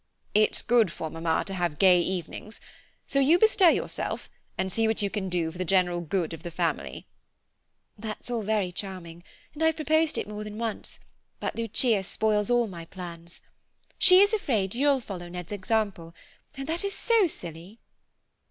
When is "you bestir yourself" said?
3.19-4.31